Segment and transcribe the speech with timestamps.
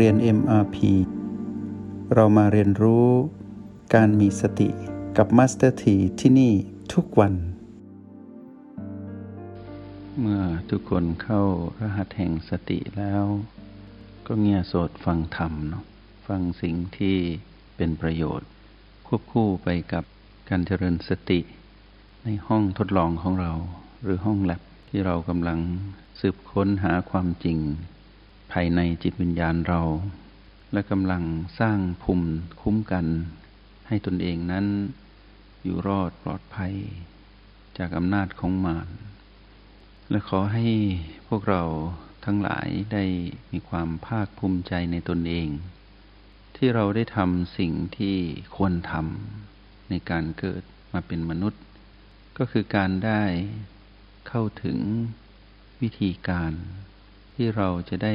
[0.00, 0.76] เรียน MRP
[2.14, 3.08] เรามาเรียนรู้
[3.94, 4.68] การมีสติ
[5.16, 6.52] กับ Master T ที่ที่นี่
[6.94, 7.34] ทุกวัน
[10.20, 11.42] เมื่อทุกคนเข้า
[11.80, 13.24] รหัสแห่งสติแล้ว
[14.26, 15.84] ก็เงียโสดฟังธรรมเนาะ
[16.26, 17.16] ฟังสิ่งที่
[17.76, 18.48] เป็นประโยชน์
[19.06, 20.04] ควบคู่ไปกับ
[20.48, 21.40] การเจริญสติ
[22.24, 23.52] ในห้องทดลองของเรา
[24.02, 25.58] หรือห้องแลบที่เรากำลัง
[26.20, 27.58] สืบค้นหาความจริง
[28.52, 29.80] ภายในจิตวิญญาณเรา
[30.72, 31.22] และกำลัง
[31.60, 32.28] สร้างภูมิ
[32.60, 33.06] คุ้มกัน
[33.88, 34.66] ให้ตนเองนั้น
[35.62, 36.74] อยู่รอดปลอดภัย
[37.78, 38.88] จากอำนาจของมาร
[40.10, 40.66] และขอให้
[41.28, 41.62] พวกเรา
[42.24, 43.04] ทั้งหลายได้
[43.52, 45.48] มีความภาคภูมิใจในตนเอง
[46.56, 48.16] ที่เราได้ทำสิ่งที่
[48.56, 51.62] ควรทำในการเกิดมาเป็นมนุษย์
[52.38, 53.22] ก็คือการได้
[54.28, 54.78] เข้าถึง
[55.80, 56.52] วิธีการ
[57.34, 58.14] ที่เราจะได้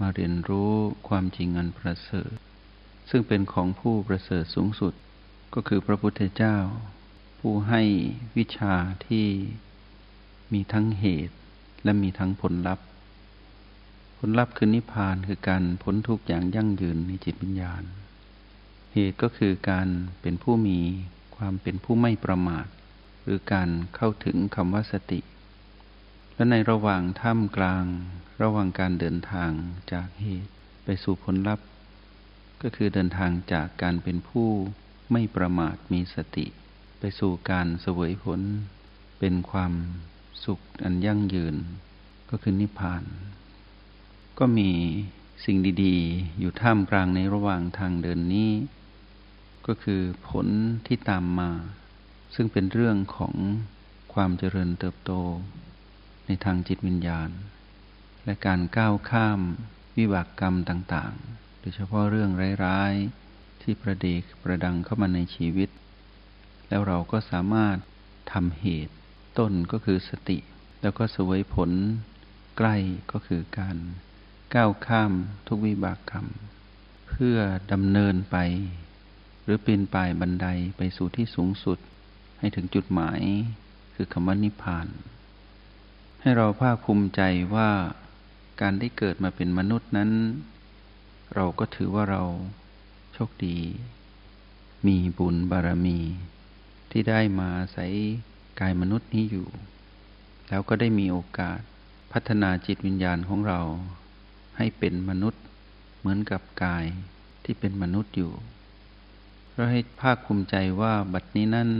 [0.00, 0.72] มาเรียนรู้
[1.08, 2.34] ความจริงอันประเสริฐ
[3.10, 4.94] ซึ่งเป็นของผู้ประเสริฐสูงสุด
[5.54, 6.56] ก็คือพระพุทธเจ้า
[7.40, 7.82] ผู้ให้
[8.36, 8.74] วิชา
[9.06, 9.26] ที่
[10.52, 11.36] มีทั้งเหตุ
[11.84, 12.86] และมีทั้งผลลัพธ์
[14.18, 17.82] ผลลัพธ์คือนิพพานคือการพ้นทุกข์อย่างยั่งยืนในจิตวิญญาณ
[18.94, 19.88] เหตุก็คือการ
[20.20, 20.78] เป็นผู้มี
[21.36, 22.66] ความเป็นผู้ไม่ประมาท
[23.22, 25.20] หรือการเข้าถึงคำว่าสติ
[26.40, 27.84] และในระหว่างท่ามกลาง
[28.42, 29.50] ระหว่างการเดินทาง
[29.92, 30.52] จากเหตุ
[30.84, 31.66] ไปสู่ผลลัพธ์
[32.62, 34.48] ก็คือเดินทางจากการเป็นผู้
[35.12, 36.46] ไม่ประมาทมีสติ
[36.98, 38.40] ไปสู่การเสวยผล
[39.18, 39.72] เป็นความ
[40.44, 41.56] สุขอันยั่งยืน
[42.30, 43.04] ก็คือนิพพาน
[44.38, 44.70] ก็มี
[45.44, 48.52] สิ่งดีๆ อยู่ท่ามกลางในระหว่างทางเดินนี้
[49.66, 50.46] ก็คือผล
[50.86, 51.50] ที่ตามมา
[52.34, 53.34] ซึ่งเป็นเรื่องของ
[54.12, 55.14] ความเจริญเติบโต
[56.32, 57.30] ในทางจิตวิญญาณ
[58.24, 59.40] และการก้าวข้าม
[59.96, 62.30] วิบากกรรมต่างๆ โดยเฉพาะเรื่อง
[62.64, 65.68] ร้ายๆ ที่ประเดกประดังเข้ามาในชีวิต
[66.68, 67.76] แล้วเราก็สามารถ
[68.32, 68.94] ทำเหตุ
[69.38, 70.38] ต้นก็คือสติ
[70.82, 71.70] แล้วก็สวยผล
[72.56, 72.76] ใกล้
[73.12, 73.76] ก็คือการ
[74.54, 75.12] ก้าวข้าม
[75.48, 76.26] ทุกวิบากกรรม
[77.08, 77.36] เพื่อ
[77.72, 78.36] ดำเนินไป
[79.42, 80.46] หรือปีนป่ายบันได
[80.76, 81.78] ไปสู่ที่สูงสุด
[82.38, 83.20] ให้ถึงจุดหมาย
[83.94, 84.88] คือคำว่านิพพาน
[86.22, 87.22] ให้เราภาคภูมิใจ
[87.54, 87.70] ว่า
[88.60, 90.10] การได้เกิดมาเป็นมนุษย์นั้น
[91.34, 92.22] เราก็ถือว่าเรา
[93.14, 93.58] โชคดี
[94.86, 95.98] มีบุญบารมี
[96.90, 97.86] ที่ได้มาใส่
[98.60, 99.48] กายมนุษย์นี้อยู่
[100.48, 101.60] แล้วก็ได้มีโอกาส
[102.12, 103.60] พัฒนาจิตวิญญาณของเรา
[104.56, 105.42] ให้เป็นมนุษย์
[105.98, 106.84] เหมือนกับกาย
[107.44, 108.32] ที่เป็นมนุษย์อยู่
[109.54, 111.70] เราให้ภาคภูมิใจว่าบัดนี้นั้น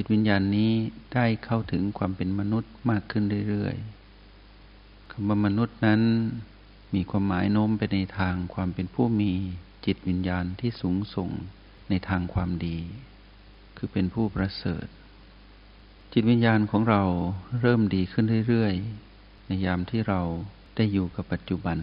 [0.00, 0.72] จิตวิญญาณนี้
[1.14, 6.02] ได้เข้าถึงความเป็นมนุษย์มากขึ้นเรื่อยๆคำว่ามนุษย์นั้น
[6.94, 9.32] มีความหมายโน้มไปในทางความเป็นผู้มี
[9.86, 11.30] จิตวิญญาณที่สูงส่ง
[11.88, 12.78] ในทางความดี
[13.76, 14.86] คือเป็นผู้ประเสริฐ
[16.12, 17.02] จิตวิญญาณของเรา
[17.60, 20.20] เริ่มดีขึ้นเรื่อยๆ ในยามที่เรา
[20.76, 21.78] ได้อยู่กับปัจจุบัน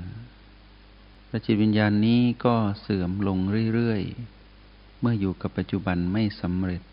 [1.30, 3.38] และจิตวิญญาณนี้ก็เสื่อมลง
[3.74, 6.84] เรื่อยๆ เมื่ออยู่กับปัจจุบันไม่สำเร็จ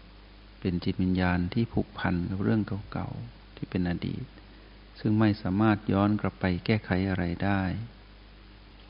[0.63, 2.61] เป็นจิตวิญญาณที่ผูกพันกับเรื่อง
[2.93, 4.25] เก่าๆที่เป็นอดีต
[5.01, 7.63] ซึ่งไม่สามารถย้อนกลับไปแก้ไขอะไรได้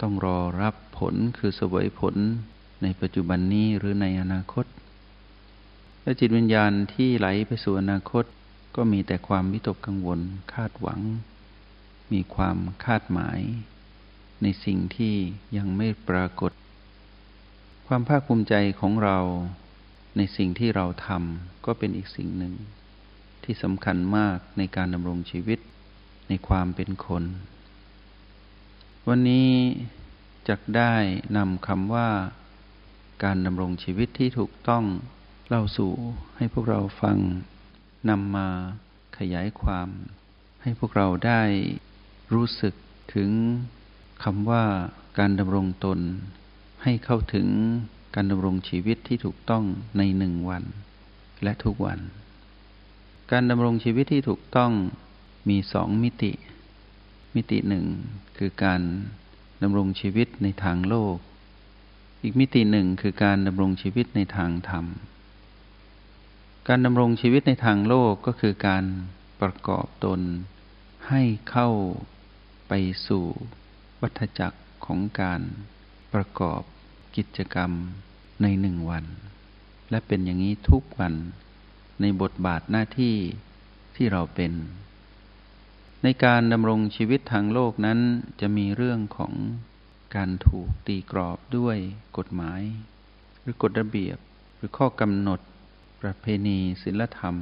[0.00, 2.16] ต้องรอรับผลคือสวยผล
[2.82, 4.66] ในปัจจุบันนี้หรือในอนาคต
[6.02, 8.24] และจิตวิญญาณที่ไหลไปสู่อนาคต
[8.76, 10.20] ก็มีแต่ความวิตกกังวล
[10.52, 11.00] คาดหวัง
[12.12, 13.40] มีความคาดหมาย
[14.42, 15.14] ในสิ่งที่
[15.56, 16.52] ยังไม่ปรากฏ
[17.86, 19.18] ความภาคภูมิใจของเรา
[20.16, 22.54] ในสิ่งที่เราทำก็เป็นอีกสิ่งหนึ่ง
[23.44, 25.58] ที่สำคัญมากในการดำรงชีวิต
[26.28, 27.24] ในความเป็นคน
[29.08, 29.50] วันนี้
[30.48, 30.94] จะได้
[31.36, 32.10] นำคำว่า
[33.24, 34.84] การดำรงชีวิตที่ถูกต้อง
[35.48, 35.92] เล่าสู่
[36.36, 37.18] ให้พวกเราฟัง
[38.10, 38.48] นำมา
[39.18, 39.88] ขยายความ
[40.62, 41.42] ให้พวกเราได้
[42.34, 42.74] รู้สึก
[43.14, 43.30] ถึง
[44.24, 44.64] คำว่า
[45.18, 45.98] การดำรงตน
[46.82, 47.48] ให้เข้าถึง
[48.14, 49.64] การดำรงชีวิตที่ถูกต้อง
[49.98, 50.64] ในหนึ่งวัน
[51.42, 52.00] และทุกวัน
[53.32, 54.72] การดำรงชีวิตที่ถูกต้อง
[55.48, 56.32] มีสองมิติ
[57.34, 57.86] มิติหนึ่ง
[58.38, 58.82] คือการ
[59.62, 61.16] ดำรงชีวิตในทางโลก
[62.22, 64.86] อีกมิติหนึ่งคือการดำรงชีวิตในทางธรรม
[66.68, 68.84] การดำรงชีวิตในทางโลกก็คือการ
[69.40, 70.20] ประกอบตน
[71.08, 71.70] ให้เข้า
[72.68, 72.72] ไป
[73.06, 73.24] สู่
[74.00, 75.40] วัฏจักรของการ
[76.14, 76.62] ประกอบ
[77.16, 77.70] กิจกรรม
[78.42, 79.04] ในหนึ่งวัน
[79.90, 81.14] และเป็นอย่างนี้ทุกวัน
[82.00, 83.16] ในบทบาทหน้าที่
[83.96, 84.52] ที่เราเป็น
[86.02, 87.98] ในการดำรงชีวิตทางโลกนั้น
[88.40, 89.32] จะมีเรื่องของ
[90.16, 91.76] การถูกตีกรอบด้วย
[92.18, 92.62] กฎหมาย
[93.40, 94.18] หรือกฎระเบียบ
[94.56, 95.40] หรือข้อกำหนด
[96.02, 97.36] ประเพณีศีลธรรม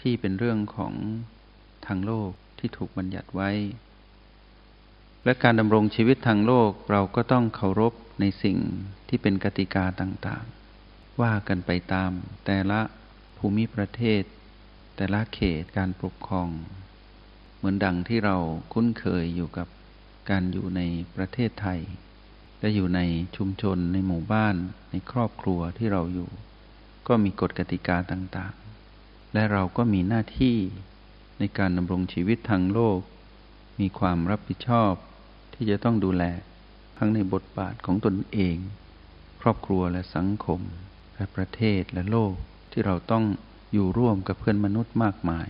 [0.00, 0.94] ที่เป็นเรื่องของ
[1.86, 3.50] ทางโลกที่ถูกบัญญัติไว้
[5.24, 8.58] และการดำรงชีวิตทางโลกเราก็ต้องเคารพในสิ่ง
[9.08, 12.10] ที่เป็นกติกาต่างๆ ว่ากันไปตาม
[12.46, 12.80] แต่ละ
[13.38, 14.22] ภูมิประเทศ
[14.96, 16.48] แต่ละเขตการปกครอง
[17.56, 18.36] เหมือนดังที่เรา
[18.72, 19.68] คุ้นเคยอยู่กับ
[20.30, 20.80] การอยู่ใน
[21.16, 21.80] ประเทศไทย
[22.60, 23.00] และอยู่ใน
[23.36, 24.56] ชุมชนในหมู่บ้าน
[24.90, 26.30] ในครอบครัวที่เราอยู่
[27.08, 30.56] ก็มีกฎกติกาต่างๆ และเราก็มีหน้าที่
[31.38, 33.00] ในการดำรงชีวิตทางโลก
[33.80, 34.92] มีความรับผิดชอบ
[35.62, 36.24] ที่จะต้องดูแล
[36.98, 38.56] ทั้งในบทบาทของตนเอง
[39.40, 40.60] ครอบครัวและสังคม
[41.14, 42.34] และประเทศและโลก
[42.72, 43.24] ที่เราต้อง
[43.72, 45.48] อยู่ร่วมกับเพื่อนมนุษย์มากมาย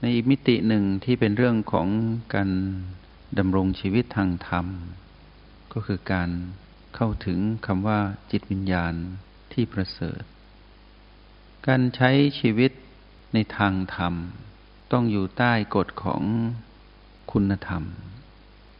[0.00, 1.88] ในอีกมิติหนึ่งที่เป็นเรื่องของ
[2.34, 2.50] การ
[3.38, 4.66] ดำรงชีวิตทางธรรม
[5.72, 6.30] ก็คือการ
[6.94, 8.00] เข้าถึงคำว่า
[8.30, 8.94] จิตวิญญาณ
[9.52, 10.22] ที่ประเสริฐ
[11.66, 12.10] การใช้
[12.40, 12.72] ชีวิต
[13.34, 14.14] ในทางธรรม
[14.92, 16.22] ต้องอยู่ใต้กฎของ
[17.32, 17.84] คุณธรรม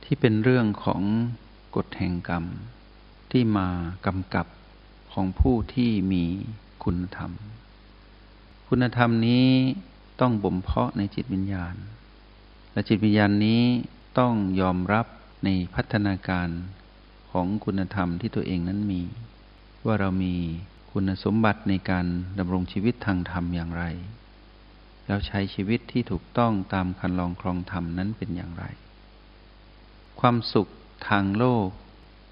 [0.08, 1.02] ที่เป็นเรื่องของ
[1.76, 2.44] กฎแห่งกรรม
[3.30, 3.68] ที่มา
[4.06, 4.46] กำกับ
[5.12, 6.24] ของผู้ที่มี
[6.84, 7.32] คุณธรรม
[8.68, 9.48] คุณธรรมนี้
[10.20, 11.74] ต้องบ่มเพาะในจิตวิญญาณ
[12.72, 13.62] และจิตวิญญาณนี้
[14.18, 15.06] ต้องยอมรับ
[15.44, 16.48] ในพัฒนาการ
[17.30, 19.02] ของคุณธรรมที่ตัวเองนั้นมี
[19.84, 20.34] ว่าเรามี
[20.92, 22.06] คุณสมบัติในการ
[22.38, 23.84] ดำรงชีวิตทางธรรมอย่างไร
[25.06, 28.64] แล้วใช้ชีวิตที่ถูกต้องตามคันลองครองธรรมนั้นเป็นอย่างไร
[30.20, 30.68] ความสุข
[31.08, 31.68] ทางโลก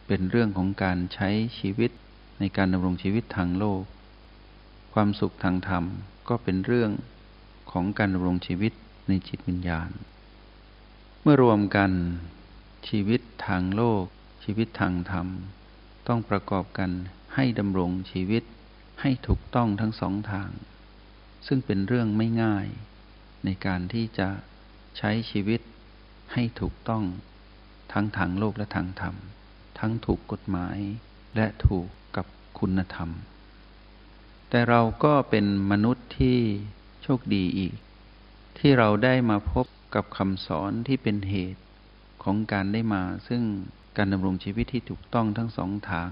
[0.06, 1.28] เป็นเรื่องของการใช้
[1.58, 1.90] ชีวิต
[2.38, 3.82] ในการดำรงชีวิตทางโลก
[4.94, 5.84] ความสุขทางธรรม
[6.28, 6.90] ก็เป็นเรื่อง
[7.72, 8.72] ของการดำรงชีวิต
[9.08, 9.90] ในจิตวิญญาณ
[11.22, 11.90] เมื่อรวมกัน
[12.88, 14.04] ชีวิตทางโลก
[14.44, 15.28] ชีวิตทางธรรม
[16.08, 16.90] ต้องประกอบกัน
[17.34, 18.42] ให้ดำรงชีวิต
[19.00, 20.50] ให้ถูกต้องทั้งสองทาง
[21.46, 22.66] ซึ่งเป็นเรื่องไม่ง่าย
[23.44, 24.28] ในการที่จะ
[24.98, 25.60] ใช้ชีวิต
[26.32, 27.04] ให้ถูกต้อง
[27.94, 29.14] ทั้งทางโลกและทางธรรม
[29.78, 30.78] ทั้งถูกกฎหมาย
[31.36, 32.26] และถูกกับ
[32.58, 33.10] คุณธรรม
[34.50, 36.38] แต่เราก็เป็นมนุษย์ที่
[37.02, 37.74] โชคดีอีก
[38.58, 41.62] ที่เราได้มาพบกับคำสอนที่เป็นเหตุ
[42.22, 43.42] ของการได้มา ซึ่ง
[43.96, 46.10] การดำรงชีวิตที่ถูกต้องทั้งสองทาง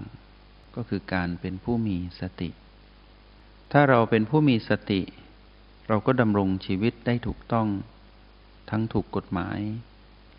[0.77, 2.51] ก็คือการเป็นผู้มีสติ
[3.73, 5.03] ถ้าเราเป็นผู้มีสติ
[5.89, 7.69] เราก็ดำรงชีวิตได้ถูกต้อง
[8.71, 9.59] ทั้งถูกกฎหมาย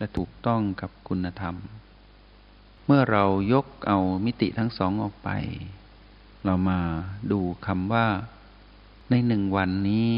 [0.04, 1.56] และถูกต้องกับคุณธรรม
[2.86, 5.28] เมื่อเรายกเอามิติทั้งสองออกไป
[6.44, 6.80] เรามา
[7.30, 8.06] ดูคำว่า
[9.10, 10.10] ในหนึ่งวันนี้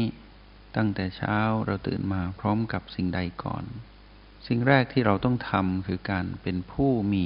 [0.75, 3.63] ตั้งแต่เช้าเราตื่นมาพร้อมกับสิ่งใดก่อน
[4.47, 7.25] สิ่งแรกที่เราต้องทำคือการเป็นผู้มี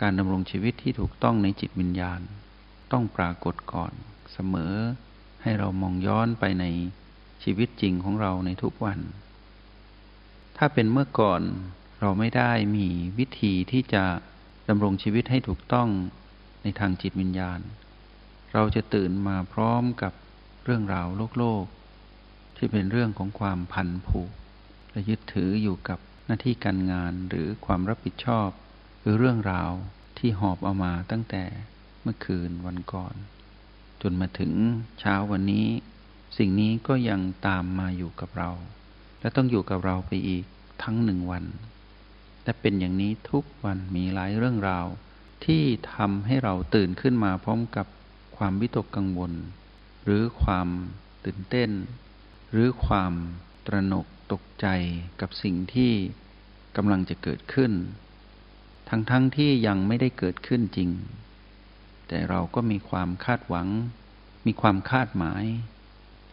[0.00, 2.20] การดำรงชีวิตที่ถูกต้องในจิตวิญญาณ
[2.92, 3.92] ต้องปรากฏก่อน
[4.32, 4.74] เสมอ
[5.42, 6.64] ให้เรามองย้อนไปใน
[7.42, 9.00] ชีวิตจริงของเราในทุกวัน
[10.62, 11.42] ถ้าเป็นเมื่อก่อน
[12.00, 12.88] เราไม่ได้มี
[13.18, 14.04] วิธีที่จะ
[14.68, 15.88] ดำรงชีวิตให้ถูกต้อง
[16.62, 17.60] ในทางจิตวิญญาณ
[18.52, 20.12] เราจะตื่นมาพร้อมกับ
[20.64, 21.64] เรื่องราวโลกโลก
[22.56, 24.30] ที่เป็นเรื่องของความพันผูก
[24.90, 28.48] และยึดถืออยู่กับหน้าที่การงานหรือความรับผิดชอบ
[29.00, 29.70] หรือเรื่องราว
[30.18, 31.44] ที่หอบเอามาตั้งแต่
[32.02, 33.14] เมื่อคืนวันก่อน
[34.02, 34.52] จนมาถึง
[35.00, 35.66] เช้าวันนี้
[36.38, 38.50] สิ่งนี้ก็ยังตามมาอยู่กับเรา
[39.20, 40.44] และต้องอยู่กับเราไปอีก
[40.82, 41.44] ทั้งหนึ่งวัน
[42.44, 44.86] และเป็นอย่างนี้ทุกวันมีหลายเรื่องราว
[45.44, 45.62] ที่
[45.94, 47.86] ทำให้เราตื่นขึ้นมาพร้อมกับ
[48.36, 49.32] ความวิตกกังวล
[50.04, 50.68] หรือความ
[51.24, 51.70] ตื่นเต้น
[52.52, 53.12] หรือความ
[53.66, 54.66] ตระหนกตกใจ
[55.20, 55.92] กับสิ่งที่
[56.76, 57.72] กำลังจะเกิดขึ้น
[58.88, 60.90] ทั้งๆทที่ยังไม่ได้เกิดขึ้นจริง
[62.08, 63.68] แต่เราก็มีความคาดหวัง
[64.46, 65.44] มีความคาดหมาย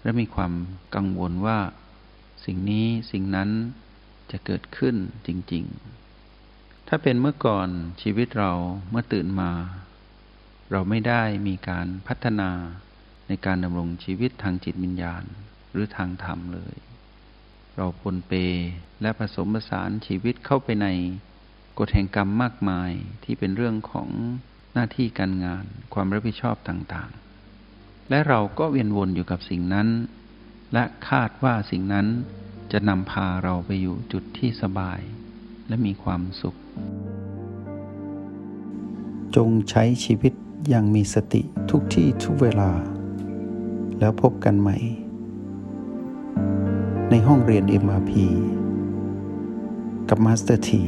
[0.03, 0.53] และมีความ
[0.95, 1.59] กังวลว่า
[2.45, 3.49] สิ่งนี้สิ่งนั้น
[4.31, 4.95] จะเกิดขึ้น
[5.27, 5.65] จริง
[6.27, 7.69] ๆ ถ้าเป็นเมื่อก่อน
[8.01, 8.51] ชีวิตเรา
[8.89, 9.51] เมื่อตื่นมา
[10.71, 12.51] เราไม่ได้มีการพัฒนา
[13.27, 15.23] ในการดำรงชีวิตทางจิตวิญญาณ
[15.71, 16.75] หรือทางธรรมเลย
[17.75, 18.33] เราปนเป
[19.01, 20.87] และผสมผสานชีวิตเข้าไปใน
[21.79, 22.91] กฎแห่งกรรมมากมาย
[23.23, 24.09] ที่เป็นเรื่องของ
[24.73, 29.87] หน้าที่การงานความรับผิดชอบต่างๆ และเราก็เวียนวนอยู่กับสิ่งนั้น
[30.73, 32.07] และคาดว่าสิ่งนั้น
[32.71, 34.99] จะนำพาเราไปอยู่จุดที่สบาย
[35.67, 36.55] และมีความสุข
[39.35, 40.33] จงใช้ชีวิต
[40.69, 42.71] อย่างมีสติทุกที่ทุกเวลา
[43.99, 44.77] แล้วพบกันใหม่
[47.09, 48.11] ในห้องเรียน MRP
[50.09, 50.83] กับมาสเตอร์ที